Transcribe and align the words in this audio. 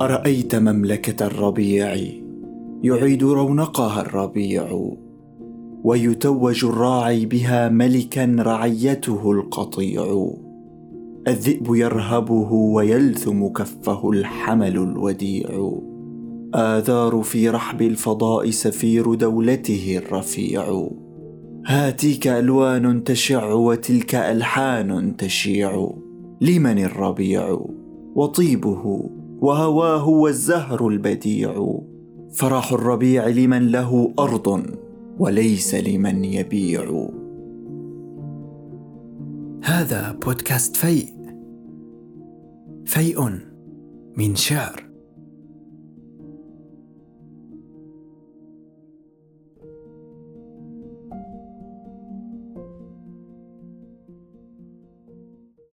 أرأيت 0.00 0.54
مملكة 0.54 1.26
الربيع 1.26 1.96
يعيد 2.82 3.24
رونقها 3.24 4.00
الربيع 4.00 4.90
ويتوج 5.84 6.64
الراعي 6.64 7.26
بها 7.26 7.68
ملكا 7.68 8.36
رعيته 8.38 9.32
القطيع. 9.32 10.30
الذئب 11.28 11.74
يرهبه 11.74 12.52
ويلثم 12.52 13.46
كفه 13.46 14.10
الحمل 14.10 14.76
الوديع. 14.76 15.72
آذار 16.54 17.22
في 17.22 17.48
رحب 17.48 17.82
الفضاء 17.82 18.50
سفير 18.50 19.14
دولته 19.14 20.00
الرفيع. 20.06 20.88
هاتيك 21.66 22.28
ألوان 22.28 23.04
تشع 23.04 23.52
وتلك 23.52 24.14
ألحان 24.14 25.16
تشيع. 25.16 25.90
لمن 26.40 26.78
الربيع؟ 26.78 27.60
وطيبه 28.14 29.10
وهواه 29.40 30.08
والزهر 30.08 30.88
البديع. 30.88 31.80
فرح 32.32 32.72
الربيع 32.72 33.28
لمن 33.28 33.68
له 33.68 34.14
أرض 34.18 34.62
وليس 35.18 35.74
لمن 35.74 36.24
يبيع. 36.24 37.10
هذا 39.64 40.18
بودكاست 40.24 40.76
فيء. 40.76 41.08
فيء 42.84 43.30
من 44.16 44.34
شعر. 44.34 44.89